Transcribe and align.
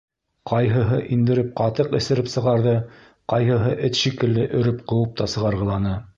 Ҡайһыһы 0.51 1.01
индереп 1.17 1.51
ҡатыҡ 1.59 1.93
эсереп 1.99 2.31
сығарҙы, 2.37 2.73
ҡайһыһы 3.35 3.77
эт 3.91 4.01
шикелле 4.01 4.49
өрөп 4.63 4.83
ҡыуып 4.95 5.15
та 5.23 5.31
сығарғыланы. 5.37 5.97